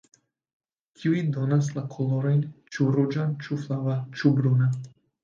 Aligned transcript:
Tiuj 1.01 1.19
donas 1.35 1.69
la 1.75 1.83
kolorojn 1.95 2.41
ĉu 2.77 2.87
ruĝan 2.97 3.37
ĉu 3.45 3.59
flava 3.67 3.99
ĉu 4.21 4.33
bruna. 4.41 4.71